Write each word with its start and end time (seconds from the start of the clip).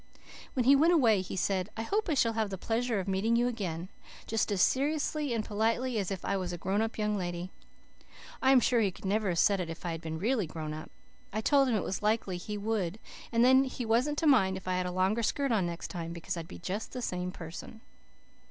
When 0.53 0.63
he 0.65 0.75
went 0.75 0.93
away 0.93 1.21
he 1.21 1.35
said, 1.35 1.69
'I 1.77 1.83
hope 1.83 2.09
I 2.09 2.15
shall 2.15 2.33
have 2.33 2.49
the 2.49 2.57
pleasure 2.57 2.99
of 2.99 3.07
meeting 3.07 3.35
you 3.35 3.45
again,' 3.47 3.87
just 4.25 4.51
as 4.51 4.59
seriously 4.59 5.31
and 5.31 5.45
politely 5.45 5.99
as 5.99 6.09
if 6.09 6.25
I 6.25 6.37
was 6.37 6.51
a 6.51 6.57
grown 6.57 6.81
up 6.81 6.97
young 6.97 7.15
lady. 7.15 7.51
I 8.41 8.51
am 8.51 8.59
sure 8.61 8.79
he 8.81 8.89
could 8.89 9.05
never 9.05 9.29
have 9.29 9.37
said 9.37 9.59
it 9.59 9.69
if 9.69 9.85
I 9.85 9.91
had 9.91 10.01
been 10.01 10.17
really 10.17 10.47
grown 10.47 10.73
up. 10.73 10.89
I 11.31 11.39
told 11.39 11.67
him 11.69 11.75
it 11.75 11.83
was 11.83 12.01
likely 12.01 12.37
he 12.37 12.57
would 12.57 12.97
and 13.31 13.45
that 13.45 13.73
he 13.73 13.85
wasn't 13.85 14.17
to 14.17 14.25
mind 14.25 14.57
if 14.57 14.67
I 14.67 14.77
had 14.77 14.87
a 14.87 14.91
longer 14.91 15.21
skirt 15.21 15.51
on 15.51 15.67
next 15.67 15.89
time, 15.89 16.13
because 16.13 16.35
I'd 16.35 16.47
be 16.47 16.57
just 16.57 16.93
the 16.93 17.01
same 17.03 17.31
person. 17.31 17.81